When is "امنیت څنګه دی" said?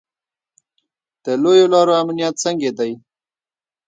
2.01-2.91